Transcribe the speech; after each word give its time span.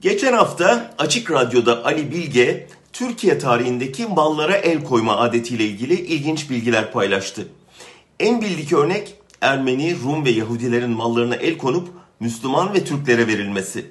Geçen 0.00 0.32
hafta 0.32 0.90
Açık 0.98 1.30
Radyo'da 1.30 1.84
Ali 1.84 2.10
Bilge, 2.12 2.66
Türkiye 2.92 3.38
tarihindeki 3.38 4.06
mallara 4.06 4.56
el 4.56 4.84
koyma 4.84 5.16
adetiyle 5.16 5.64
ilgili 5.64 5.94
ilginç 5.94 6.50
bilgiler 6.50 6.92
paylaştı. 6.92 7.48
En 8.20 8.40
bildik 8.40 8.72
örnek 8.72 9.14
Ermeni, 9.40 9.96
Rum 10.04 10.24
ve 10.24 10.30
Yahudilerin 10.30 10.90
mallarına 10.90 11.34
el 11.34 11.58
konup 11.58 11.88
Müslüman 12.20 12.74
ve 12.74 12.84
Türklere 12.84 13.26
verilmesi. 13.26 13.90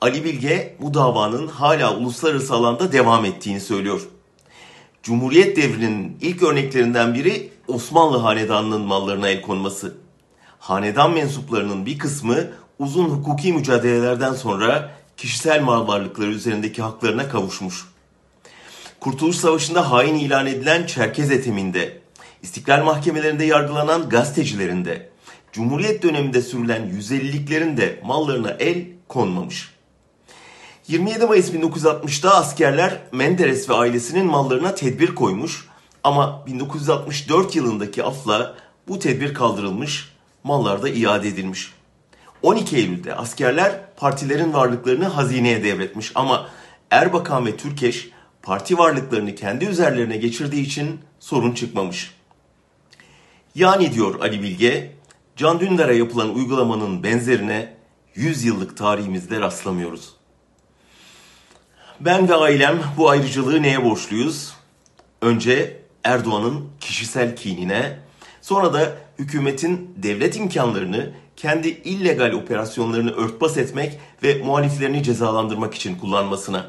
Ali 0.00 0.24
Bilge 0.24 0.76
bu 0.80 0.94
davanın 0.94 1.46
hala 1.46 1.96
uluslararası 1.96 2.54
alanda 2.54 2.92
devam 2.92 3.24
ettiğini 3.24 3.60
söylüyor. 3.60 4.08
Cumhuriyet 5.02 5.56
devrinin 5.56 6.16
ilk 6.20 6.42
örneklerinden 6.42 7.14
biri 7.14 7.52
Osmanlı 7.68 8.18
hanedanının 8.18 8.80
mallarına 8.80 9.28
el 9.28 9.42
konması. 9.42 9.94
Hanedan 10.58 11.12
mensuplarının 11.12 11.86
bir 11.86 11.98
kısmı 11.98 12.36
uzun 12.78 13.04
hukuki 13.04 13.52
mücadelelerden 13.52 14.32
sonra 14.32 14.99
kişisel 15.20 15.62
mal 15.62 15.88
varlıkları 15.88 16.30
üzerindeki 16.30 16.82
haklarına 16.82 17.28
kavuşmuş. 17.28 17.84
Kurtuluş 19.00 19.36
Savaşı'nda 19.36 19.90
hain 19.90 20.14
ilan 20.14 20.46
edilen 20.46 20.86
Çerkez 20.86 21.30
etiminde, 21.30 22.00
İstiklal 22.42 22.84
mahkemelerinde 22.84 23.44
yargılanan 23.44 24.08
gazetecilerin 24.08 24.84
de, 24.84 25.10
Cumhuriyet 25.52 26.02
döneminde 26.02 26.42
sürülen 26.42 26.82
150'liklerin 26.82 27.76
de 27.76 28.00
mallarına 28.04 28.50
el 28.50 28.84
konmamış. 29.08 29.74
27 30.88 31.26
Mayıs 31.26 31.50
1960'da 31.50 32.34
askerler 32.34 33.00
Menderes 33.12 33.68
ve 33.68 33.74
ailesinin 33.74 34.26
mallarına 34.26 34.74
tedbir 34.74 35.14
koymuş 35.14 35.66
ama 36.04 36.46
1964 36.46 37.56
yılındaki 37.56 38.04
afla 38.04 38.56
bu 38.88 38.98
tedbir 38.98 39.34
kaldırılmış, 39.34 40.12
mallar 40.44 40.82
da 40.82 40.88
iade 40.88 41.28
edilmiş. 41.28 41.79
12 42.42 42.76
Eylül'de 42.76 43.14
askerler 43.14 43.80
partilerin 43.96 44.52
varlıklarını 44.52 45.06
hazineye 45.06 45.64
devretmiş 45.64 46.12
ama 46.14 46.48
Erbakan 46.90 47.46
ve 47.46 47.56
Türkeş 47.56 48.10
parti 48.42 48.78
varlıklarını 48.78 49.34
kendi 49.34 49.64
üzerlerine 49.64 50.16
geçirdiği 50.16 50.62
için 50.62 51.00
sorun 51.20 51.52
çıkmamış. 51.52 52.14
Yani 53.54 53.92
diyor 53.92 54.20
Ali 54.20 54.42
Bilge, 54.42 54.92
Can 55.36 55.60
Dündar'a 55.60 55.92
yapılan 55.92 56.34
uygulamanın 56.34 57.02
benzerine 57.02 57.74
100 58.14 58.44
yıllık 58.44 58.76
tarihimizde 58.76 59.40
rastlamıyoruz. 59.40 60.14
Ben 62.00 62.28
ve 62.28 62.34
ailem 62.34 62.78
bu 62.96 63.10
ayrıcalığı 63.10 63.62
neye 63.62 63.84
borçluyuz? 63.84 64.54
Önce 65.22 65.80
Erdoğan'ın 66.04 66.68
kişisel 66.80 67.36
kinine, 67.36 67.98
sonra 68.42 68.72
da 68.72 68.96
hükümetin 69.18 69.94
devlet 69.96 70.36
imkanlarını 70.36 71.12
kendi 71.40 71.68
illegal 71.68 72.32
operasyonlarını 72.32 73.10
örtbas 73.10 73.56
etmek 73.56 73.98
ve 74.22 74.42
muhaliflerini 74.42 75.02
cezalandırmak 75.02 75.74
için 75.74 75.94
kullanmasına. 75.94 76.66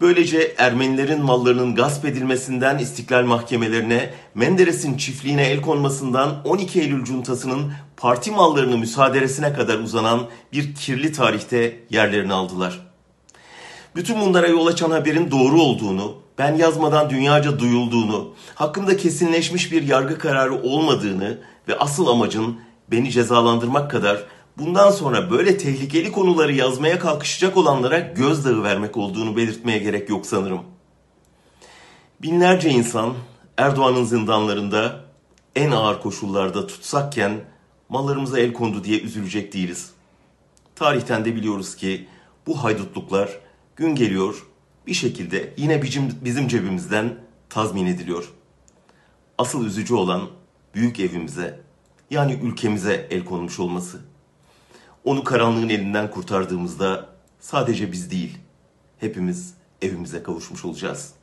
Böylece 0.00 0.54
Ermenilerin 0.58 1.22
mallarının 1.22 1.74
gasp 1.74 2.04
edilmesinden 2.04 2.78
istiklal 2.78 3.24
mahkemelerine, 3.24 4.14
Menderes'in 4.34 4.96
çiftliğine 4.96 5.42
el 5.42 5.60
konmasından 5.60 6.42
12 6.44 6.80
Eylül 6.80 7.04
cuntasının 7.04 7.72
parti 7.96 8.30
mallarını 8.30 8.78
müsaaderesine 8.78 9.52
kadar 9.52 9.78
uzanan 9.78 10.26
bir 10.52 10.74
kirli 10.74 11.12
tarihte 11.12 11.80
yerlerini 11.90 12.32
aldılar. 12.32 12.86
Bütün 13.96 14.20
bunlara 14.20 14.46
yol 14.46 14.66
açan 14.66 14.90
haberin 14.90 15.30
doğru 15.30 15.62
olduğunu, 15.62 16.14
ben 16.38 16.54
yazmadan 16.54 17.10
dünyaca 17.10 17.58
duyulduğunu, 17.58 18.34
hakkında 18.54 18.96
kesinleşmiş 18.96 19.72
bir 19.72 19.82
yargı 19.82 20.18
kararı 20.18 20.62
olmadığını 20.62 21.38
ve 21.68 21.78
asıl 21.78 22.06
amacın 22.06 22.58
beni 22.90 23.10
cezalandırmak 23.10 23.90
kadar 23.90 24.24
bundan 24.58 24.90
sonra 24.90 25.30
böyle 25.30 25.58
tehlikeli 25.58 26.12
konuları 26.12 26.52
yazmaya 26.52 26.98
kalkışacak 26.98 27.56
olanlara 27.56 27.98
gözdağı 27.98 28.62
vermek 28.62 28.96
olduğunu 28.96 29.36
belirtmeye 29.36 29.78
gerek 29.78 30.08
yok 30.08 30.26
sanırım. 30.26 30.60
Binlerce 32.22 32.70
insan 32.70 33.14
Erdoğan'ın 33.56 34.04
zindanlarında 34.04 35.00
en 35.56 35.70
ağır 35.70 36.00
koşullarda 36.00 36.66
tutsakken 36.66 37.40
mallarımıza 37.88 38.38
el 38.40 38.52
kondu 38.52 38.84
diye 38.84 39.00
üzülecek 39.00 39.52
değiliz. 39.52 39.90
Tarihten 40.74 41.24
de 41.24 41.36
biliyoruz 41.36 41.76
ki 41.76 42.08
bu 42.46 42.64
haydutluklar 42.64 43.38
gün 43.76 43.94
geliyor 43.94 44.46
bir 44.86 44.94
şekilde 44.94 45.54
yine 45.56 45.82
bizim, 45.82 46.14
bizim 46.24 46.48
cebimizden 46.48 47.14
tazmin 47.48 47.86
ediliyor. 47.86 48.32
Asıl 49.38 49.66
üzücü 49.66 49.94
olan 49.94 50.28
büyük 50.74 51.00
evimize 51.00 51.60
yani 52.10 52.38
ülkemize 52.42 53.06
el 53.10 53.24
konmuş 53.24 53.60
olması. 53.60 54.00
Onu 55.04 55.24
karanlığın 55.24 55.68
elinden 55.68 56.10
kurtardığımızda 56.10 57.06
sadece 57.40 57.92
biz 57.92 58.10
değil, 58.10 58.38
hepimiz 58.98 59.54
evimize 59.82 60.22
kavuşmuş 60.22 60.64
olacağız.'' 60.64 61.19